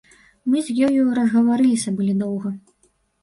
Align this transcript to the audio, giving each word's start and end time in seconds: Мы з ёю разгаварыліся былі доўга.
Мы 0.51 0.61
з 0.69 0.75
ёю 0.87 1.03
разгаварыліся 1.19 1.93
былі 1.99 2.17
доўга. 2.25 2.55